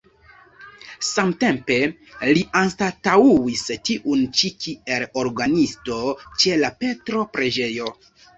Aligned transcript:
Samtempe 1.07 1.75
li 2.37 2.41
anstataŭis 2.61 3.61
tiun 3.91 4.25
ĉi 4.41 4.51
kiel 4.65 5.07
orgenisto 5.25 6.01
ĉe 6.41 6.57
la 6.65 6.73
Petro-preĝejo. 6.83 7.93